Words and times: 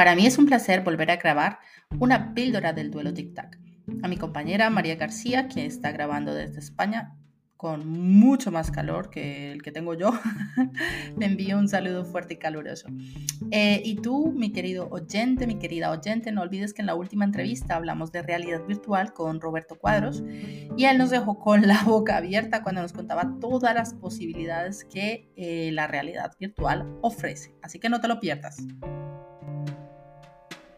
Para 0.00 0.14
mí 0.14 0.24
es 0.24 0.38
un 0.38 0.46
placer 0.46 0.80
volver 0.80 1.10
a 1.10 1.16
grabar 1.16 1.58
una 1.98 2.32
píldora 2.32 2.72
del 2.72 2.90
duelo 2.90 3.12
tic-tac. 3.12 3.58
A 4.02 4.08
mi 4.08 4.16
compañera 4.16 4.70
María 4.70 4.96
García, 4.96 5.46
que 5.46 5.66
está 5.66 5.92
grabando 5.92 6.32
desde 6.32 6.58
España 6.58 7.18
con 7.58 7.86
mucho 7.86 8.50
más 8.50 8.70
calor 8.70 9.10
que 9.10 9.52
el 9.52 9.60
que 9.60 9.72
tengo 9.72 9.92
yo, 9.92 10.12
le 11.18 11.26
envío 11.26 11.58
un 11.58 11.68
saludo 11.68 12.06
fuerte 12.06 12.32
y 12.32 12.36
caluroso. 12.38 12.88
Eh, 13.50 13.82
y 13.84 13.96
tú, 13.96 14.32
mi 14.34 14.52
querido 14.52 14.88
oyente, 14.88 15.46
mi 15.46 15.58
querida 15.58 15.90
oyente, 15.90 16.32
no 16.32 16.40
olvides 16.40 16.72
que 16.72 16.80
en 16.80 16.86
la 16.86 16.94
última 16.94 17.26
entrevista 17.26 17.76
hablamos 17.76 18.10
de 18.10 18.22
realidad 18.22 18.64
virtual 18.66 19.12
con 19.12 19.38
Roberto 19.38 19.76
Cuadros 19.78 20.24
y 20.78 20.86
él 20.86 20.96
nos 20.96 21.10
dejó 21.10 21.38
con 21.38 21.68
la 21.68 21.82
boca 21.84 22.16
abierta 22.16 22.62
cuando 22.62 22.80
nos 22.80 22.94
contaba 22.94 23.36
todas 23.38 23.74
las 23.74 23.92
posibilidades 23.92 24.86
que 24.86 25.30
eh, 25.36 25.72
la 25.72 25.88
realidad 25.88 26.32
virtual 26.40 26.90
ofrece. 27.02 27.54
Así 27.60 27.78
que 27.78 27.90
no 27.90 28.00
te 28.00 28.08
lo 28.08 28.18
pierdas. 28.18 28.66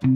Te 0.02 0.09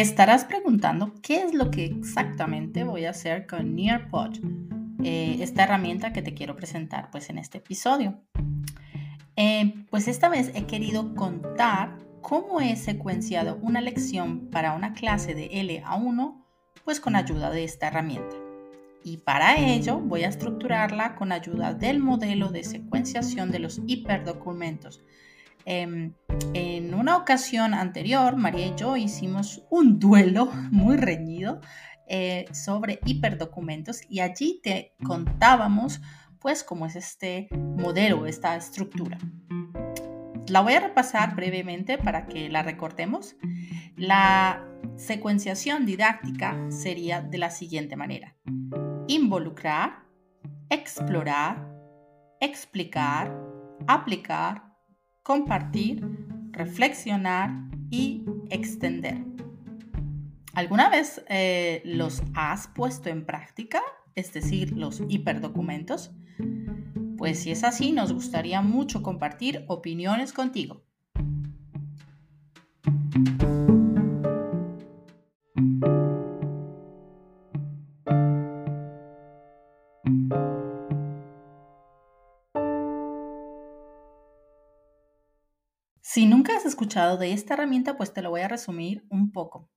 estarás 0.00 0.44
preguntando 0.44 1.14
qué 1.22 1.42
es 1.42 1.54
lo 1.54 1.70
que 1.70 1.84
exactamente 1.84 2.82
voy 2.82 3.04
a 3.04 3.10
hacer 3.10 3.46
con 3.46 3.76
Nearpod, 3.76 4.38
eh, 5.04 5.36
esta 5.40 5.62
herramienta 5.62 6.12
que 6.12 6.22
te 6.22 6.34
quiero 6.34 6.56
presentar 6.56 7.10
pues 7.12 7.30
en 7.30 7.38
este 7.38 7.58
episodio. 7.58 8.20
Eh, 9.42 9.86
pues 9.90 10.06
esta 10.06 10.28
vez 10.28 10.52
he 10.54 10.66
querido 10.66 11.14
contar 11.14 11.96
cómo 12.20 12.60
he 12.60 12.76
secuenciado 12.76 13.56
una 13.62 13.80
lección 13.80 14.50
para 14.50 14.74
una 14.74 14.92
clase 14.92 15.34
de 15.34 15.48
L 15.52 15.82
a 15.86 15.96
1 15.96 16.46
pues 16.84 17.00
con 17.00 17.16
ayuda 17.16 17.50
de 17.50 17.64
esta 17.64 17.88
herramienta. 17.88 18.36
Y 19.02 19.18
para 19.18 19.58
ello 19.58 19.98
voy 19.98 20.24
a 20.24 20.28
estructurarla 20.28 21.14
con 21.14 21.32
ayuda 21.32 21.72
del 21.72 22.00
modelo 22.00 22.50
de 22.50 22.64
secuenciación 22.64 23.50
de 23.50 23.60
los 23.60 23.80
hiperdocumentos 23.86 25.02
Em, 25.64 26.14
en 26.54 26.94
una 26.94 27.16
ocasión 27.16 27.74
anterior, 27.74 28.36
María 28.36 28.66
y 28.66 28.74
yo 28.76 28.96
hicimos 28.96 29.62
un 29.70 29.98
duelo 29.98 30.46
muy 30.70 30.96
reñido 30.96 31.60
eh, 32.08 32.46
sobre 32.52 32.98
hiperdocumentos 33.04 34.00
y 34.08 34.20
allí 34.20 34.60
te 34.62 34.94
contábamos 35.04 36.00
pues 36.40 36.64
cómo 36.64 36.86
es 36.86 36.96
este 36.96 37.48
modelo, 37.52 38.26
esta 38.26 38.56
estructura. 38.56 39.18
La 40.48 40.62
voy 40.62 40.72
a 40.72 40.80
repasar 40.80 41.36
brevemente 41.36 41.98
para 41.98 42.26
que 42.26 42.48
la 42.48 42.62
recordemos. 42.62 43.36
La 43.96 44.66
secuenciación 44.96 45.86
didáctica 45.86 46.56
sería 46.70 47.20
de 47.20 47.38
la 47.38 47.50
siguiente 47.50 47.94
manera. 47.94 48.36
Involucrar, 49.06 50.04
explorar, 50.70 51.70
explicar, 52.40 53.32
aplicar, 53.86 54.64
compartir, 55.22 56.04
reflexionar 56.50 57.50
y 57.90 58.24
extender. 58.50 59.18
¿Alguna 60.54 60.90
vez 60.90 61.22
eh, 61.28 61.82
los 61.84 62.22
has 62.34 62.66
puesto 62.68 63.08
en 63.08 63.24
práctica? 63.24 63.80
Es 64.14 64.32
decir, 64.32 64.76
los 64.76 65.02
hiperdocumentos. 65.08 66.12
Pues 67.20 67.40
si 67.40 67.50
es 67.50 67.64
así, 67.64 67.92
nos 67.92 68.14
gustaría 68.14 68.62
mucho 68.62 69.02
compartir 69.02 69.66
opiniones 69.68 70.32
contigo. 70.32 70.80
Si 86.00 86.24
nunca 86.24 86.56
has 86.56 86.64
escuchado 86.64 87.18
de 87.18 87.34
esta 87.34 87.52
herramienta, 87.52 87.98
pues 87.98 88.14
te 88.14 88.22
lo 88.22 88.30
voy 88.30 88.40
a 88.40 88.48
resumir 88.48 89.04
un 89.10 89.30
poco. 89.30 89.68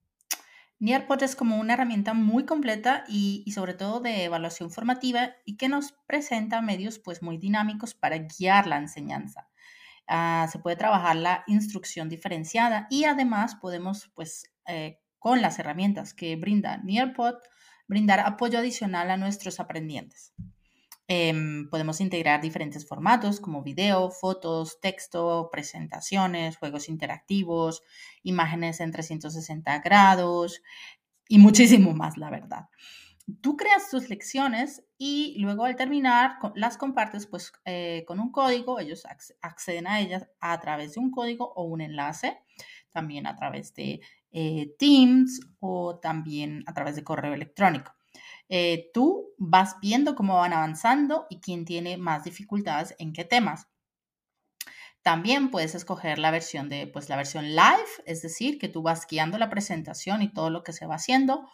Nearpod 0.83 1.23
es 1.23 1.37
como 1.37 1.61
una 1.61 1.75
herramienta 1.75 2.13
muy 2.13 2.45
completa 2.45 3.05
y, 3.07 3.49
sobre 3.55 3.73
todo 3.73 4.01
de 4.01 4.25
evaluación 4.25 4.69
formativa 4.69 5.31
y 5.45 5.55
que 5.55 5.69
nos 5.69 5.93
presenta 6.07 6.61
medios 6.61 6.99
pues 6.99 7.21
muy 7.21 7.37
dinámicos 7.37 7.93
para 7.93 8.17
guiar 8.17 8.67
la 8.67 8.79
enseñanza. 8.79 9.47
Ah, 10.09 10.45
se 10.51 10.59
puede 10.59 10.75
trabajar 10.75 11.15
la 11.15 11.45
instrucción 11.47 12.09
diferenciada 12.09 12.87
y 12.89 13.05
además 13.05 13.55
podemos 13.55 14.11
pues 14.13 14.51
eh, 14.67 14.99
con 15.19 15.41
las 15.41 15.57
herramientas 15.57 16.13
que 16.13 16.35
brinda 16.35 16.75
Nearpod 16.83 17.35
brindar 17.87 18.19
apoyo 18.19 18.59
adicional 18.59 19.09
a 19.09 19.15
nuestros 19.15 19.61
aprendientes. 19.61 20.33
Em, 21.07 21.69
podemos 21.69 21.99
integrar 21.99 22.39
diferentes 22.41 22.87
formatos 22.87 23.41
como 23.41 23.61
video, 23.61 24.09
fotos, 24.09 24.79
texto, 24.79 25.49
presentaciones, 25.51 26.57
juegos 26.57 26.87
interactivos, 26.87 27.83
imágenes 28.23 28.79
en 28.79 28.91
360 28.91 29.79
grados 29.79 30.61
y 31.27 31.37
muchísimo 31.39 31.93
más, 31.93 32.17
la 32.17 32.29
verdad. 32.29 32.69
Tú 33.41 33.55
creas 33.57 33.89
tus 33.89 34.09
lecciones 34.09 34.83
y 34.97 35.35
luego 35.39 35.65
al 35.65 35.75
terminar 35.75 36.39
las 36.55 36.77
compartes 36.77 37.25
pues 37.25 37.53
eh, 37.65 38.03
con 38.05 38.19
un 38.19 38.31
código, 38.31 38.79
ellos 38.79 39.03
acceden 39.41 39.87
a 39.87 40.01
ellas 40.01 40.27
a 40.39 40.59
través 40.59 40.93
de 40.93 41.01
un 41.01 41.11
código 41.11 41.53
o 41.53 41.63
un 41.63 41.81
enlace, 41.81 42.39
también 42.91 43.25
a 43.27 43.35
través 43.35 43.73
de 43.75 44.01
eh, 44.31 44.73
Teams 44.77 45.39
o 45.59 45.99
también 45.99 46.63
a 46.67 46.73
través 46.73 46.95
de 46.95 47.03
correo 47.03 47.33
electrónico. 47.33 47.93
Eh, 48.49 48.89
tú 48.93 49.33
vas 49.37 49.77
viendo 49.81 50.15
cómo 50.15 50.35
van 50.35 50.53
avanzando 50.53 51.25
y 51.29 51.39
quién 51.39 51.65
tiene 51.65 51.97
más 51.97 52.23
dificultades 52.23 52.95
en 52.99 53.13
qué 53.13 53.25
temas. 53.25 53.67
También 55.01 55.51
puedes 55.51 55.75
escoger 55.75 56.17
la 56.17 56.31
versión 56.31 56.69
de, 56.69 56.87
pues 56.87 57.09
la 57.09 57.17
versión 57.17 57.49
live, 57.49 57.89
es 58.05 58.21
decir, 58.21 58.57
que 58.57 58.69
tú 58.69 58.81
vas 58.81 59.05
guiando 59.05 59.37
la 59.37 59.49
presentación 59.49 60.21
y 60.21 60.31
todo 60.31 60.49
lo 60.49 60.63
que 60.63 60.71
se 60.71 60.85
va 60.85 60.95
haciendo, 60.95 61.45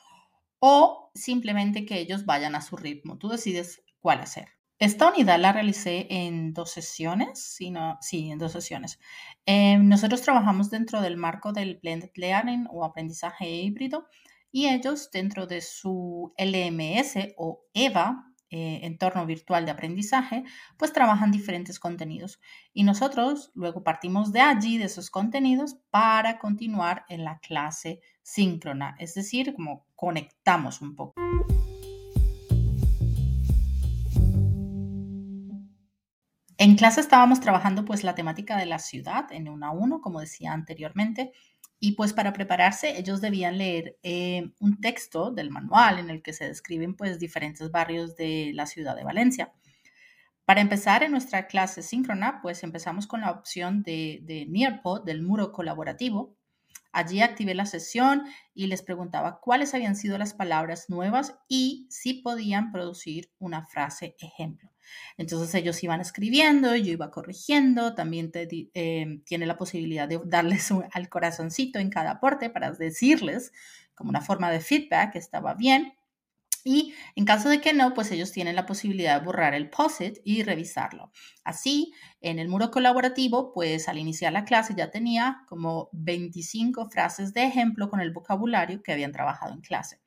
o 0.59 1.11
simplemente 1.16 1.85
que 1.85 2.00
ellos 2.00 2.25
vayan 2.25 2.55
a 2.55 2.61
su 2.61 2.77
ritmo. 2.77 3.17
Tú 3.17 3.29
decides 3.29 3.81
cuál 4.00 4.19
hacer. 4.19 4.59
Esta 4.77 5.09
unidad 5.09 5.39
la 5.39 5.51
realicé 5.51 6.07
en 6.09 6.53
dos 6.53 6.71
sesiones, 6.71 7.41
sí, 7.44 7.73
sí 8.01 8.31
en 8.31 8.38
dos 8.39 8.53
sesiones. 8.53 9.00
Em, 9.45 9.89
nosotros 9.89 10.21
trabajamos 10.21 10.69
dentro 10.69 11.01
del 11.01 11.17
marco 11.17 11.51
del 11.51 11.79
Blended 11.81 12.11
Learning 12.16 12.67
o 12.71 12.85
aprendizaje 12.85 13.50
híbrido 13.50 14.07
y 14.51 14.67
ellos 14.67 15.09
dentro 15.11 15.47
de 15.47 15.61
su 15.61 16.33
LMS 16.37 17.33
o 17.37 17.61
EVA, 17.73 18.25
eh, 18.51 18.79
entorno 18.83 19.27
virtual 19.27 19.65
de 19.65 19.71
aprendizaje, 19.71 20.43
pues 20.77 20.91
trabajan 20.91 21.31
diferentes 21.31 21.79
contenidos. 21.79 22.39
Y 22.73 22.83
nosotros 22.83 23.51
luego 23.53 23.83
partimos 23.83 24.31
de 24.31 24.41
allí, 24.41 24.79
de 24.79 24.85
esos 24.85 25.11
contenidos, 25.11 25.77
para 25.91 26.39
continuar 26.39 27.05
en 27.09 27.23
la 27.23 27.39
clase 27.39 28.01
síncrona, 28.23 28.95
es 28.97 29.13
decir, 29.13 29.53
como 29.53 29.85
conectamos 29.95 30.81
un 30.81 30.95
poco. 30.95 31.13
En 36.57 36.75
clase 36.75 36.99
estábamos 36.99 37.39
trabajando 37.39 37.85
pues 37.85 38.03
la 38.03 38.15
temática 38.15 38.57
de 38.57 38.65
la 38.65 38.79
ciudad 38.79 39.31
en 39.31 39.47
una 39.47 39.67
a 39.67 39.71
uno, 39.71 40.01
como 40.01 40.19
decía 40.19 40.51
anteriormente, 40.51 41.31
y 41.79 41.94
pues 41.94 42.13
para 42.13 42.34
prepararse 42.34 42.97
ellos 42.97 43.22
debían 43.22 43.57
leer 43.57 43.97
eh, 44.03 44.51
un 44.59 44.79
texto 44.81 45.31
del 45.31 45.50
manual 45.50 46.00
en 46.00 46.09
el 46.09 46.22
que 46.22 46.34
se 46.34 46.45
describen 46.47 46.95
pues 46.95 47.19
diferentes 47.19 47.71
barrios 47.71 48.15
de 48.15 48.51
la 48.53 48.65
ciudad 48.65 48.95
de 48.95 49.03
Valencia. 49.03 49.53
Para 50.45 50.62
empezar 50.62 51.03
en 51.03 51.12
nuestra 51.12 51.48
clase 51.48 51.81
síncrona, 51.81 52.42
pues 52.42 52.63
empezamos 52.63 53.07
con 53.07 53.21
la 53.21 53.31
opción 53.31 53.83
de, 53.83 54.19
de 54.24 54.45
Nearpod, 54.48 55.03
del 55.03 55.21
muro 55.21 55.51
colaborativo. 55.51 56.36
Allí 56.92 57.21
activé 57.21 57.53
la 57.53 57.68
sesión 57.68 58.24
y 58.56 58.65
les 58.65 58.81
preguntaba 58.81 59.39
cuáles 59.39 59.75
habían 59.75 59.95
sido 59.95 60.18
las 60.18 60.33
palabras 60.33 60.89
nuevas 60.89 61.38
y 61.48 61.86
si 61.92 62.15
podían 62.15 62.71
producir 62.71 63.31
una 63.38 63.63
frase 63.68 64.15
ejemplo. 64.19 64.71
Entonces 65.18 65.53
ellos 65.56 65.83
iban 65.83 66.01
escribiendo, 66.01 66.75
yo 66.75 66.91
iba 66.91 67.12
corrigiendo, 67.12 67.95
también 67.95 68.31
eh, 68.33 69.21
tiene 69.25 69.45
la 69.45 69.57
posibilidad 69.57 70.07
de 70.07 70.19
darles 70.25 70.71
al 70.91 71.09
corazoncito 71.09 71.80
en 71.80 71.89
cada 71.89 72.12
aporte 72.12 72.50
para 72.50 72.71
decirles 72.71 73.51
como 73.95 74.09
una 74.09 74.21
forma 74.21 74.50
de 74.50 74.62
feedback 74.62 75.13
que 75.13 75.19
estaba 75.19 75.53
bien. 75.56 75.94
Y 76.63 76.94
en 77.15 77.25
caso 77.25 77.50
de 77.50 77.62
que 77.62 77.74
no, 77.74 77.94
pues 77.94 78.12
ellos 78.12 78.31
tienen 78.31 78.56
la 78.56 78.65
posibilidad 78.65 79.19
de 79.19 79.25
borrar 79.25 79.53
el 79.53 79.69
POSIT 79.69 80.19
y 80.24 80.44
revisarlo. 80.44 81.12
Así, 81.44 81.94
en 82.21 82.38
el 82.38 82.50
muro 82.50 82.69
colaborativo, 82.69 83.53
pues 83.53 83.88
al 83.88 83.97
iniciar 83.97 84.33
la 84.33 84.45
clase 84.45 84.74
ya 84.75 84.91
tenía 84.91 85.44
como 85.47 85.89
25 85.94 86.89
frases 86.89 87.33
de 87.33 87.45
ejemplo 87.45 87.89
con 87.89 88.01
el 88.01 88.12
vocabulario 88.12 88.83
que 88.83 88.91
habían 88.91 89.12
trabajado 89.12 89.53
en 89.53 89.62
clase, 89.62 90.00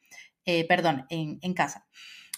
eh, 0.44 0.66
perdón, 0.66 1.06
en 1.08 1.54
casa. 1.54 1.86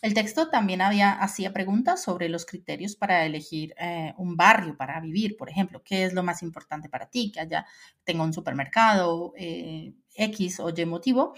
El 0.05 0.13
texto 0.13 0.51
también 0.51 0.83
había, 0.83 1.13
hacía 1.13 1.55
preguntas 1.55 2.03
sobre 2.03 2.29
los 2.29 2.45
criterios 2.45 2.95
para 2.95 3.25
elegir 3.25 3.75
eh, 3.79 4.13
un 4.19 4.37
barrio 4.37 4.77
para 4.77 5.01
vivir, 5.01 5.35
por 5.39 5.49
ejemplo, 5.49 5.83
qué 5.83 6.05
es 6.05 6.13
lo 6.13 6.23
más 6.23 6.43
importante 6.43 6.91
para 6.91 7.09
ti, 7.09 7.33
que 7.33 7.41
haya, 7.41 7.65
tenga 8.05 8.23
un 8.23 8.35
supermercado 8.35 9.33
eh, 9.35 9.95
X 10.15 10.61
o 10.61 10.69
Y 10.69 10.85
motivo. 10.85 11.35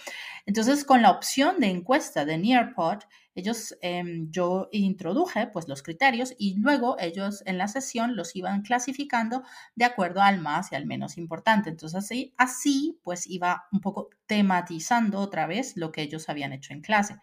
Entonces, 0.46 0.82
con 0.84 1.00
la 1.00 1.12
opción 1.12 1.60
de 1.60 1.68
encuesta 1.68 2.24
de 2.24 2.38
Nearpod, 2.38 3.04
ellos, 3.36 3.76
em, 3.82 4.30
yo 4.30 4.68
introduje 4.72 5.46
pues 5.46 5.68
los 5.68 5.82
criterios 5.82 6.34
y 6.38 6.54
luego 6.58 6.96
ellos 6.98 7.42
en 7.46 7.58
la 7.58 7.68
sesión 7.68 8.16
los 8.16 8.34
iban 8.34 8.62
clasificando 8.62 9.42
de 9.74 9.84
acuerdo 9.84 10.22
al 10.22 10.40
más 10.40 10.72
y 10.72 10.74
al 10.74 10.86
menos 10.86 11.18
importante. 11.18 11.68
Entonces, 11.68 11.96
así, 11.96 12.34
así 12.38 12.98
pues 13.04 13.26
iba 13.26 13.66
un 13.70 13.80
poco 13.80 14.08
tematizando 14.26 15.20
otra 15.20 15.46
vez 15.46 15.76
lo 15.76 15.92
que 15.92 16.02
ellos 16.02 16.28
habían 16.30 16.54
hecho 16.54 16.72
en 16.72 16.80
clase. 16.80 17.18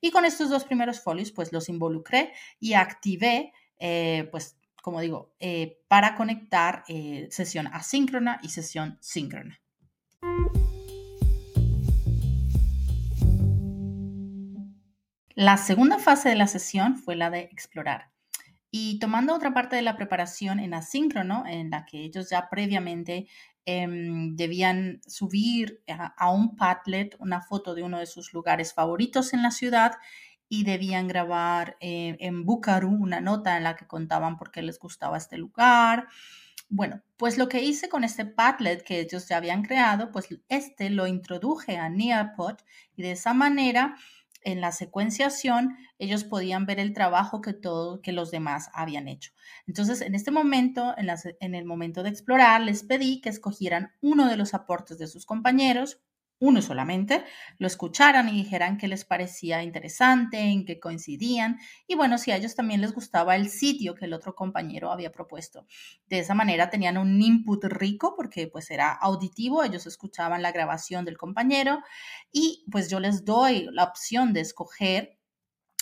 Y 0.00 0.10
con 0.10 0.24
estos 0.24 0.48
dos 0.48 0.64
primeros 0.64 1.00
folios, 1.00 1.32
pues 1.32 1.52
los 1.52 1.68
involucré 1.68 2.32
y 2.58 2.72
activé, 2.72 3.52
eh, 3.78 4.26
pues 4.30 4.56
como 4.82 5.00
digo, 5.02 5.34
eh, 5.38 5.82
para 5.86 6.14
conectar 6.14 6.84
eh, 6.88 7.28
sesión 7.30 7.66
asíncrona 7.66 8.40
y 8.42 8.48
sesión 8.48 8.96
síncrona. 9.02 9.60
La 15.38 15.56
segunda 15.56 15.98
fase 15.98 16.30
de 16.30 16.34
la 16.34 16.48
sesión 16.48 16.96
fue 16.96 17.14
la 17.14 17.30
de 17.30 17.42
explorar. 17.52 18.10
Y 18.70 18.98
tomando 18.98 19.34
otra 19.34 19.54
parte 19.54 19.76
de 19.76 19.82
la 19.82 19.96
preparación 19.96 20.58
en 20.58 20.74
asíncrono, 20.74 21.44
en 21.46 21.70
la 21.70 21.86
que 21.86 22.04
ellos 22.04 22.28
ya 22.28 22.48
previamente 22.50 23.28
Em, 23.70 24.34
debían 24.34 25.02
subir 25.06 25.82
a, 26.16 26.30
un 26.30 26.56
Padlet 26.56 27.14
una 27.18 27.42
foto 27.42 27.74
de 27.74 27.82
uno 27.82 27.98
de 27.98 28.06
sus 28.06 28.32
lugares 28.32 28.72
favoritos 28.72 29.34
en 29.34 29.42
la 29.42 29.50
ciudad 29.50 29.92
y 30.48 30.64
debían 30.64 31.06
grabar 31.06 31.76
eh, 31.80 32.16
en 32.20 32.46
Bucaru 32.46 32.88
una 32.88 33.20
nota 33.20 33.58
en 33.58 33.64
la 33.64 33.76
que 33.76 33.86
contaban 33.86 34.38
por 34.38 34.50
qué 34.52 34.62
les 34.62 34.78
gustaba 34.78 35.18
este 35.18 35.36
lugar. 35.36 36.08
Bueno, 36.70 37.02
pues 37.18 37.36
lo 37.36 37.50
que 37.50 37.62
hice 37.62 37.90
con 37.90 38.04
este 38.04 38.24
Padlet 38.24 38.82
que 38.82 39.00
ellos 39.00 39.28
ya 39.28 39.36
habían 39.36 39.62
creado, 39.62 40.12
pues 40.12 40.28
este 40.48 40.88
lo 40.88 41.06
introduje 41.06 41.76
a 41.76 41.90
Nearpod 41.90 42.56
y 42.96 43.02
de 43.02 43.12
esa 43.12 43.34
manera 43.34 43.96
en 44.42 44.60
la 44.60 44.72
secuenciación 44.72 45.76
ellos 45.98 46.24
podían 46.24 46.66
ver 46.66 46.78
el 46.78 46.92
trabajo 46.92 47.40
que, 47.40 47.52
todo, 47.52 48.00
que 48.00 48.12
los 48.12 48.30
demás 48.30 48.70
habían 48.72 49.08
hecho. 49.08 49.32
Entonces, 49.66 50.00
en 50.00 50.14
este 50.14 50.30
momento, 50.30 50.94
en, 50.96 51.08
en 51.40 51.54
el 51.54 51.64
momento 51.64 52.02
de 52.02 52.10
explorar, 52.10 52.60
les 52.60 52.82
pedí 52.84 53.20
que 53.20 53.28
escogieran 53.28 53.92
uno 54.00 54.28
de 54.28 54.36
los 54.36 54.54
aportes 54.54 54.98
de 54.98 55.06
sus 55.06 55.26
compañeros 55.26 56.00
uno 56.40 56.62
solamente, 56.62 57.24
lo 57.58 57.66
escucharan 57.66 58.28
y 58.28 58.32
dijeran 58.32 58.76
qué 58.78 58.88
les 58.88 59.04
parecía 59.04 59.62
interesante, 59.62 60.38
en 60.38 60.64
qué 60.64 60.78
coincidían 60.78 61.58
y 61.86 61.94
bueno, 61.94 62.18
si 62.18 62.30
a 62.30 62.36
ellos 62.36 62.54
también 62.54 62.80
les 62.80 62.92
gustaba 62.92 63.36
el 63.36 63.48
sitio 63.48 63.94
que 63.94 64.04
el 64.04 64.14
otro 64.14 64.34
compañero 64.34 64.92
había 64.92 65.10
propuesto. 65.10 65.66
De 66.06 66.20
esa 66.20 66.34
manera 66.34 66.70
tenían 66.70 66.98
un 66.98 67.20
input 67.20 67.64
rico 67.64 68.14
porque 68.16 68.46
pues 68.48 68.70
era 68.70 68.92
auditivo, 68.92 69.64
ellos 69.64 69.86
escuchaban 69.86 70.42
la 70.42 70.52
grabación 70.52 71.04
del 71.04 71.16
compañero 71.16 71.80
y 72.32 72.64
pues 72.70 72.88
yo 72.88 73.00
les 73.00 73.24
doy 73.24 73.68
la 73.72 73.84
opción 73.84 74.32
de 74.32 74.40
escoger 74.40 75.18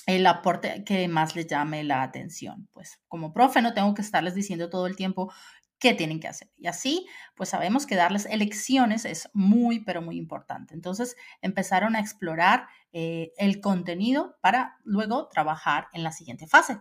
el 0.06 0.25
aporte 0.26 0.85
que 0.85 1.08
más 1.08 1.35
les 1.35 1.49
llame 1.49 1.82
la 1.85 2.03
atención. 2.03 2.69
Pues 2.73 3.00
como 3.08 3.32
profe 3.32 3.61
no 3.61 3.75
tengo 3.75 3.93
que 3.93 4.03
estarles 4.03 4.35
diciendo 4.35 4.70
todo 4.70 4.87
el 4.87 4.97
tiempo 4.97 5.32
qué 5.78 5.94
tienen 5.94 6.20
que 6.20 6.28
hacer. 6.28 6.50
Y 6.56 6.67
así, 6.67 7.06
pues 7.34 7.50
sabemos 7.50 7.87
que 7.87 7.96
darles 7.96 8.26
elecciones 8.26 9.05
es 9.05 9.28
muy, 9.32 9.81
pero 9.81 10.02
muy 10.02 10.17
importante. 10.17 10.75
Entonces 10.75 11.17
empezaron 11.43 11.96
a 11.96 12.00
explorar 12.00 12.67
eh, 12.93 13.32
el 13.37 13.61
contenido 13.61 14.37
para 14.40 14.78
luego 14.84 15.28
trabajar 15.28 15.88
en 15.93 16.02
la 16.02 16.12
siguiente 16.12 16.46
fase. 16.46 16.81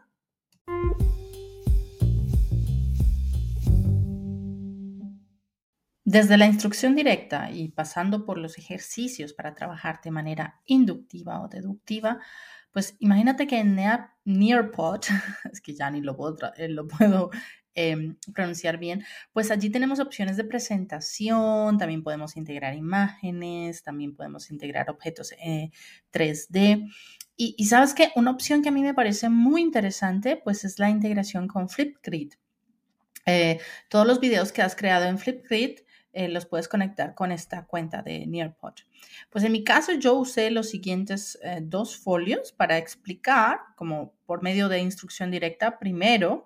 Desde 6.08 6.38
la 6.38 6.46
instrucción 6.46 6.96
directa 6.96 7.50
y 7.50 7.70
pasando 7.70 8.26
por 8.26 8.38
los 8.38 8.60
ejercicios 8.60 9.34
para 9.34 9.56
trabajar 9.56 10.02
de 10.04 10.12
manera 10.12 10.62
inductiva 10.66 11.42
o 11.42 11.48
deductiva, 11.48 12.20
pues 12.72 12.96
imagínate 13.00 13.48
que 13.48 13.60
en 13.60 13.76
Nearpod, 14.26 15.02
es 15.52 15.62
que 15.62 15.74
ya 15.74 15.90
ni 15.90 16.02
lo 16.02 16.16
puedo, 16.16 16.38
eh, 16.58 16.70
lo 16.70 16.88
puedo 16.88 17.32
Em, 17.78 18.16
pronunciar 18.34 18.78
bien, 18.78 19.04
pues 19.34 19.52
allí 19.52 19.70
tenemos 19.70 20.00
opciones 20.00 20.38
de 20.38 20.46
presentación, 20.46 21.78
también 21.78 22.04
podemos 22.04 22.38
integrar 22.38 22.74
imágenes, 22.74 23.84
también 23.84 24.16
podemos 24.16 24.50
integrar 24.50 24.90
objetos 24.90 25.34
3D. 26.10 26.58
Eh, 26.58 26.88
y, 27.36 27.66
sabes 27.66 27.94
que 27.94 28.14
una 28.16 28.32
opción 28.32 28.62
que 28.62 28.70
a 28.70 28.72
mí 28.72 28.82
me 28.82 28.94
parece 28.94 29.28
muy 29.28 29.62
interesante, 29.62 30.38
pues 30.42 30.64
es 30.64 30.80
la 30.80 30.90
integración 30.90 31.50
con 31.50 31.68
Flipgrid. 31.68 32.36
Eh, 33.26 33.60
todos 33.90 34.08
los 34.08 34.22
videos 34.22 34.54
que 34.54 34.62
has 34.62 34.74
creado 34.74 35.04
en 35.06 35.20
Flipgrid 35.20 35.80
eh, 36.14 36.30
los 36.30 36.46
puedes 36.46 36.70
conectar 36.70 37.14
con 37.14 37.34
esta 37.34 37.66
cuenta 37.66 38.02
de 38.02 38.26
Nearpod. 38.26 38.76
Pues 39.30 39.44
en 39.44 39.52
mi 39.52 39.66
caso 39.66 39.92
yo 39.92 40.14
usé 40.14 40.50
los 40.50 40.70
siguientes 40.70 41.38
dos 41.64 41.98
folios 41.98 42.54
para 42.54 42.78
explicar, 42.78 43.60
como 43.76 44.14
por 44.26 44.42
medio 44.42 44.70
de 44.70 44.80
instrucción 44.80 45.30
directa, 45.30 45.78
primero 45.78 46.46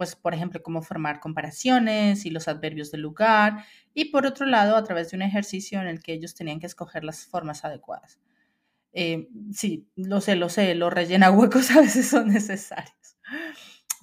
pues, 0.00 0.16
por 0.16 0.32
ejemplo, 0.32 0.62
cómo 0.62 0.80
formar 0.80 1.20
comparaciones 1.20 2.24
y 2.24 2.30
los 2.30 2.48
adverbios 2.48 2.90
del 2.90 3.02
lugar, 3.02 3.66
y 3.92 4.06
por 4.06 4.24
otro 4.24 4.46
lado, 4.46 4.76
a 4.76 4.82
través 4.82 5.10
de 5.10 5.18
un 5.18 5.22
ejercicio 5.22 5.78
en 5.78 5.88
el 5.88 6.02
que 6.02 6.14
ellos 6.14 6.34
tenían 6.34 6.58
que 6.58 6.64
escoger 6.64 7.04
las 7.04 7.26
formas 7.26 7.66
adecuadas. 7.66 8.18
Eh, 8.94 9.28
sí, 9.52 9.90
lo 9.96 10.22
sé, 10.22 10.36
lo 10.36 10.48
sé, 10.48 10.74
los 10.74 10.90
rellena 10.90 11.30
huecos 11.30 11.70
a 11.76 11.82
veces 11.82 12.08
son 12.08 12.28
necesarios. 12.28 13.18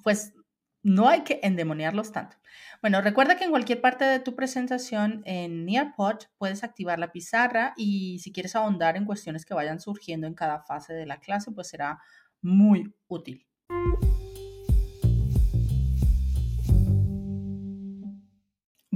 Pues 0.04 0.36
no 0.84 1.10
hay 1.10 1.24
que 1.24 1.40
endemoniarlos 1.42 2.12
tanto. 2.12 2.38
Bueno, 2.80 3.02
recuerda 3.02 3.36
que 3.36 3.46
en 3.46 3.50
cualquier 3.50 3.82
parte 3.82 4.06
de 4.06 4.20
tu 4.20 4.36
presentación 4.36 5.24
en 5.26 5.66
Nearpod 5.66 6.26
puedes 6.38 6.64
activar 6.64 7.00
la 7.00 7.12
pizarra 7.12 7.74
y 7.76 8.20
si 8.20 8.32
quieres 8.32 8.56
ahondar 8.56 8.98
en 8.98 9.06
cuestiones 9.06 9.48
que 9.48 9.56
vayan 9.56 9.80
surgiendo 9.80 10.28
en 10.28 10.36
cada 10.36 10.60
fase 10.62 10.94
de 10.94 11.08
la 11.08 11.20
clase, 11.20 11.50
pues 11.50 11.70
será 11.70 12.00
muy 12.44 12.94
útil. 13.08 13.48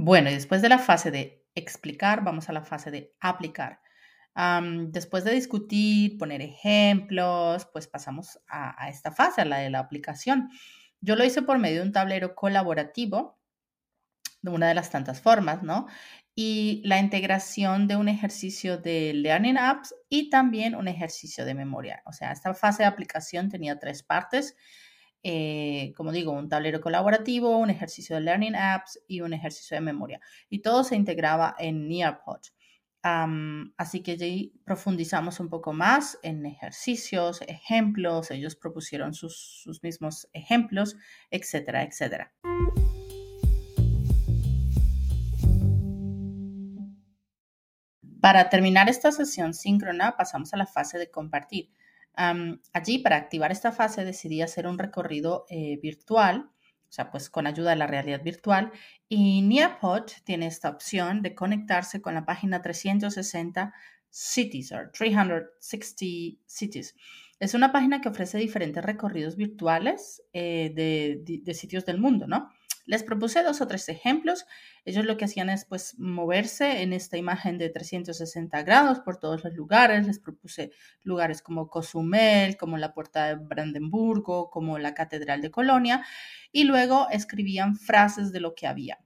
Bueno, 0.04 0.30
y 0.30 0.34
después 0.34 0.62
de 0.62 0.68
la 0.68 0.80
fase 0.80 1.12
de 1.12 1.46
explicar, 1.54 2.24
vamos 2.24 2.48
a 2.48 2.52
la 2.52 2.64
fase 2.64 2.90
de 2.90 3.14
aplicar. 3.20 3.78
después 4.88 5.22
de 5.22 5.32
discutir, 5.32 6.18
poner 6.18 6.42
ejemplos, 6.42 7.68
pues 7.72 7.86
pasamos 7.86 8.40
a, 8.48 8.88
esta 8.88 9.12
fase, 9.12 9.42
a 9.42 9.44
la 9.44 9.58
de 9.58 9.70
la 9.70 9.78
aplicación. 9.78 10.50
Yo 11.00 11.14
lo 11.14 11.24
hice 11.24 11.42
por 11.42 11.58
medio 11.60 11.82
de 11.82 11.86
un 11.86 11.92
tablero 11.92 12.34
colaborativo, 12.34 13.38
de 14.40 14.50
una 14.50 14.66
de 14.66 14.74
las 14.74 14.90
tantas 14.90 15.20
formas, 15.20 15.62
¿no? 15.62 15.86
Y 16.34 16.82
la 16.84 16.98
integración 16.98 17.86
de 17.86 17.94
un 17.94 18.08
ejercicio 18.08 18.78
de 18.78 19.14
Learning 19.14 19.56
Apps 19.56 19.94
y 20.08 20.30
también 20.30 20.74
un 20.74 20.88
ejercicio 20.88 21.44
de 21.44 21.54
memoria. 21.54 22.02
O 22.06 22.12
sea, 22.12 22.32
esta 22.32 22.54
fase 22.54 22.82
de 22.82 22.88
aplicación 22.88 23.50
tenía 23.50 23.78
tres 23.78 24.02
partes. 24.02 24.56
Eh, 25.24 25.92
como 25.96 26.10
digo, 26.10 26.32
un 26.32 26.48
tablero 26.48 26.80
colaborativo, 26.80 27.56
un 27.56 27.70
ejercicio 27.70 28.16
de 28.16 28.22
Learning 28.22 28.56
Apps 28.56 29.00
y 29.06 29.20
un 29.20 29.32
ejercicio 29.32 29.76
de 29.76 29.80
memoria. 29.80 30.20
Y 30.48 30.60
todo 30.60 30.84
se 30.84 30.96
integraba 30.96 31.54
en 31.58 31.88
Nearpod. 31.88 32.40
así 33.76 34.02
que 34.02 34.12
allí 34.12 34.52
profundizamos 34.64 35.40
un 35.40 35.48
poco 35.48 35.72
más 35.72 36.18
en 36.22 36.46
ejercicios, 36.46 37.40
ejemplos, 37.48 38.30
ellos 38.30 38.56
propusieron 38.56 39.14
sus, 39.14 39.62
sus 39.62 39.82
mismos 39.82 40.28
ejemplos, 40.32 40.96
etcétera, 41.30 41.82
etcétera. 41.82 42.32
Para 48.20 48.48
terminar 48.50 48.88
esta 48.88 49.10
sesión 49.10 49.52
síncrona, 49.52 50.16
pasamos 50.16 50.54
a 50.54 50.56
la 50.56 50.66
fase 50.66 50.96
de 50.96 51.10
compartir 51.10 51.70
allí, 52.14 52.98
para 52.98 53.16
activar 53.16 53.52
esta 53.52 53.72
fase, 53.72 54.04
decidí 54.04 54.42
hacer 54.42 54.66
un 54.66 54.78
recorrido 54.78 55.46
eh, 55.48 55.78
virtual, 55.82 56.50
o 56.88 56.92
sea, 56.92 57.10
pues 57.10 57.30
con 57.30 57.46
ayuda 57.46 57.70
de 57.70 57.76
la 57.76 57.86
realidad 57.86 58.22
virtual. 58.22 58.70
Y 59.08 59.42
Nearpod 59.42 60.10
tiene 60.24 60.46
esta 60.46 60.68
opción 60.68 61.22
de 61.22 61.34
conectarse 61.34 62.02
con 62.02 62.14
la 62.14 62.24
página 62.24 62.60
360 62.60 63.72
Cities, 64.10 64.72
o 64.72 64.90
360 64.92 66.42
Cities. 66.46 66.94
Es 67.40 67.54
una 67.54 67.72
página 67.72 68.00
que 68.00 68.08
ofrece 68.08 68.38
diferentes 68.38 68.84
recorridos 68.84 69.34
virtuales 69.34 70.22
eh, 70.32 70.70
de, 70.74 71.54
sitios 71.54 71.84
del 71.84 71.98
mundo, 71.98 72.28
¿no? 72.28 72.50
Les 72.84 73.02
propuse 73.02 73.42
dos 73.42 73.60
o 73.60 73.66
tres 73.66 73.88
ejemplos. 73.88 74.46
Ellos 74.84 75.04
lo 75.04 75.16
que 75.16 75.26
hacían 75.26 75.50
es 75.50 75.64
pues 75.64 75.98
moverse 75.98 76.82
en 76.82 76.92
esta 76.92 77.16
imagen 77.16 77.58
de 77.58 77.70
360 77.70 78.62
grados 78.62 79.00
por 79.00 79.18
todos 79.18 79.44
los 79.44 79.54
lugares. 79.54 80.06
Les 80.06 80.18
propuse 80.18 80.72
lugares 81.02 81.42
como 81.42 81.68
Cozumel, 81.68 82.56
como 82.56 82.78
la 82.78 82.92
Puerta 82.92 83.28
de 83.28 83.34
Brandenburgo, 83.36 84.50
como 84.50 84.78
la 84.78 84.94
Catedral 84.94 85.40
de 85.42 85.50
Colonia 85.50 86.04
y 86.52 86.64
luego 86.64 87.08
escribían 87.10 87.76
frases 87.76 88.32
de 88.32 88.40
lo 88.40 88.54
que 88.54 88.66
había 88.66 88.98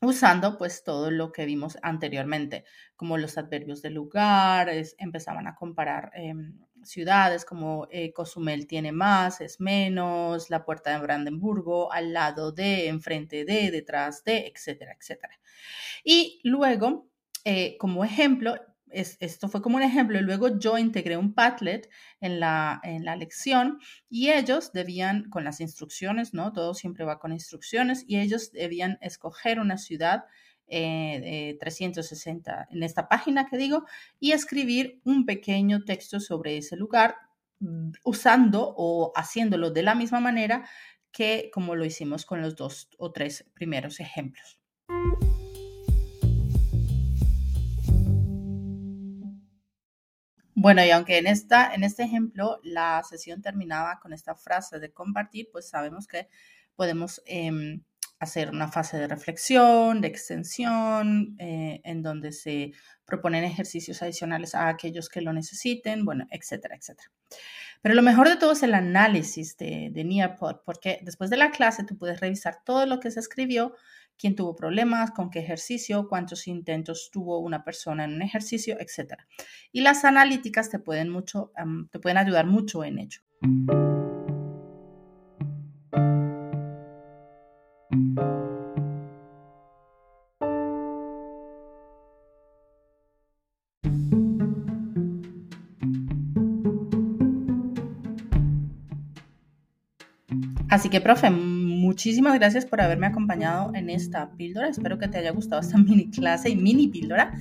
usando 0.00 0.58
pues 0.58 0.84
todo 0.84 1.10
lo 1.10 1.32
que 1.32 1.46
vimos 1.46 1.78
anteriormente, 1.82 2.64
como 2.96 3.16
los 3.16 3.38
adverbios 3.38 3.82
de 3.82 3.90
lugar, 3.90 4.70
empezaban 4.98 5.46
a 5.46 5.54
comparar 5.54 6.10
em, 6.14 6.60
ciudades 6.84 7.44
como 7.44 7.86
eh, 7.90 8.12
Cozumel 8.12 8.66
tiene 8.66 8.92
más, 8.92 9.40
es 9.40 9.60
menos, 9.60 10.50
la 10.50 10.64
puerta 10.64 10.92
de 10.92 11.02
Brandenburgo, 11.02 11.92
al 11.92 12.12
lado 12.12 12.52
de, 12.52 12.88
enfrente 12.88 13.44
de, 13.44 13.70
detrás 13.70 14.24
de, 14.24 14.46
etcétera, 14.46 14.96
etcétera. 14.98 15.38
Y 16.04 16.40
luego, 16.44 17.08
eh, 17.44 17.76
como 17.78 18.04
ejemplo, 18.04 18.54
esto 18.94 19.48
fue 19.48 19.60
como 19.60 19.76
un 19.76 19.82
ejemplo, 19.82 20.20
luego 20.20 20.58
yo 20.58 20.78
integré 20.78 21.16
un 21.16 21.34
Padlet 21.34 21.90
en 22.20 22.38
la, 22.38 22.80
en 22.84 23.04
la 23.04 23.16
lección 23.16 23.80
y 24.08 24.30
ellos 24.30 24.72
debían, 24.72 25.28
con 25.30 25.44
las 25.44 25.60
instrucciones, 25.60 26.32
¿no? 26.32 26.52
Todo 26.52 26.74
siempre 26.74 27.04
va 27.04 27.18
con 27.18 27.32
instrucciones, 27.32 28.04
y 28.06 28.18
ellos 28.18 28.52
debían 28.52 28.98
escoger 29.00 29.58
una 29.58 29.78
ciudad 29.78 30.24
eh, 30.66 31.56
360 31.60 32.68
en 32.70 32.82
esta 32.82 33.08
página 33.08 33.46
que 33.46 33.56
digo 33.56 33.84
y 34.20 34.32
escribir 34.32 35.00
un 35.04 35.26
pequeño 35.26 35.84
texto 35.84 36.20
sobre 36.20 36.56
ese 36.56 36.76
lugar 36.76 37.16
mm, 37.60 37.92
usando 38.04 38.74
o 38.76 39.12
haciéndolo 39.14 39.70
de 39.70 39.82
la 39.82 39.94
misma 39.94 40.20
manera 40.20 40.68
que 41.12 41.50
como 41.52 41.76
lo 41.76 41.84
hicimos 41.84 42.26
con 42.26 42.42
los 42.42 42.56
dos 42.56 42.88
o 42.98 43.12
tres 43.12 43.44
primeros 43.54 44.00
ejemplos. 44.00 44.58
Bueno, 50.56 50.84
y 50.84 50.90
aunque 50.90 51.18
en, 51.18 51.26
esta, 51.26 51.74
en 51.74 51.84
este 51.84 52.04
ejemplo 52.04 52.58
la 52.62 53.02
sesión 53.02 53.42
terminaba 53.42 54.00
con 54.00 54.12
esta 54.12 54.34
frase 54.34 54.78
de 54.78 54.92
compartir, 54.92 55.48
pues 55.52 55.68
sabemos 55.68 56.06
que 56.06 56.28
podemos 56.74 57.22
em, 57.26 57.82
hacer 58.24 58.50
una 58.50 58.68
fase 58.68 58.98
de 58.98 59.08
reflexión, 59.08 60.00
de 60.00 60.08
extensión, 60.08 61.36
eh, 61.38 61.80
en 61.84 62.02
donde 62.02 62.32
se 62.32 62.72
proponen 63.04 63.44
ejercicios 63.44 64.02
adicionales 64.02 64.54
a 64.54 64.68
aquellos 64.68 65.08
que 65.08 65.20
lo 65.20 65.32
necesiten, 65.32 66.04
bueno, 66.04 66.26
etcétera, 66.30 66.76
etcétera. 66.76 67.10
Pero 67.82 67.94
lo 67.94 68.02
mejor 68.02 68.28
de 68.28 68.36
todo 68.36 68.52
es 68.52 68.62
el 68.62 68.74
análisis 68.74 69.56
de, 69.56 69.90
de 69.92 70.04
Nearpod, 70.04 70.62
porque 70.64 71.00
después 71.02 71.30
de 71.30 71.36
la 71.36 71.50
clase 71.50 71.84
tú 71.84 71.96
puedes 71.96 72.20
revisar 72.20 72.58
todo 72.64 72.86
lo 72.86 72.98
que 72.98 73.10
se 73.10 73.20
escribió 73.20 73.74
quién 74.18 74.34
tuvo 74.34 74.54
problemas, 74.54 75.10
con 75.10 75.30
qué 75.30 75.40
ejercicio, 75.40 76.08
cuántos 76.08 76.46
intentos 76.46 77.10
tuvo 77.12 77.38
una 77.38 77.64
persona 77.64 78.04
en 78.04 78.14
un 78.14 78.22
ejercicio, 78.22 78.76
etc. 78.78 79.14
Y 79.72 79.80
las 79.80 80.04
analíticas 80.04 80.70
te 80.70 80.78
pueden, 80.78 81.10
mucho, 81.10 81.52
te 81.90 81.98
pueden 81.98 82.18
ayudar 82.18 82.46
mucho 82.46 82.84
en 82.84 82.98
ello. 82.98 83.20
Así 100.74 100.88
que, 100.88 101.00
profe, 101.00 101.30
muchísimas 101.30 102.34
gracias 102.34 102.66
por 102.66 102.80
haberme 102.80 103.06
acompañado 103.06 103.72
en 103.76 103.90
esta 103.90 104.32
píldora. 104.32 104.66
Espero 104.66 104.98
que 104.98 105.06
te 105.06 105.18
haya 105.18 105.30
gustado 105.30 105.60
esta 105.62 105.78
mini 105.78 106.10
clase 106.10 106.50
y 106.50 106.56
mini 106.56 106.88
píldora 106.88 107.32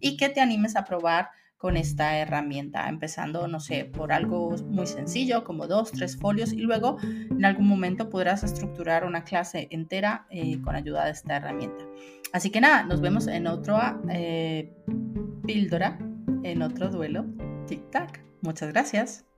y 0.00 0.16
que 0.16 0.28
te 0.28 0.40
animes 0.40 0.74
a 0.74 0.84
probar 0.84 1.28
con 1.56 1.76
esta 1.76 2.18
herramienta, 2.18 2.88
empezando, 2.88 3.46
no 3.46 3.60
sé, 3.60 3.84
por 3.84 4.12
algo 4.12 4.56
muy 4.66 4.88
sencillo, 4.88 5.44
como 5.44 5.68
dos, 5.68 5.92
tres 5.92 6.16
folios, 6.16 6.52
y 6.52 6.62
luego 6.62 6.96
en 7.02 7.44
algún 7.44 7.68
momento 7.68 8.10
podrás 8.10 8.42
estructurar 8.42 9.04
una 9.04 9.22
clase 9.22 9.68
entera 9.70 10.26
eh, 10.28 10.60
con 10.60 10.74
ayuda 10.74 11.04
de 11.04 11.12
esta 11.12 11.36
herramienta. 11.36 11.84
Así 12.32 12.50
que 12.50 12.60
nada, 12.60 12.82
nos 12.82 13.00
vemos 13.00 13.28
en 13.28 13.46
otra 13.46 14.00
eh, 14.10 14.74
píldora, 15.46 15.96
en 16.42 16.62
otro 16.62 16.90
duelo. 16.90 17.24
Tic-tac. 17.68 18.20
Muchas 18.42 18.72
gracias. 18.72 19.29